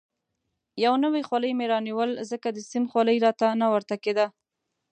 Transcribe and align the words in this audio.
یو 0.83 0.93
نوی 1.03 1.23
خولۍ 1.27 1.51
مې 1.57 1.65
رانیول، 1.73 2.11
ځکه 2.31 2.47
د 2.51 2.57
سیم 2.69 2.83
خولۍ 2.91 3.17
راته 3.25 3.47
نه 3.61 3.67
ورته 3.73 3.95
کېده. 4.03 4.25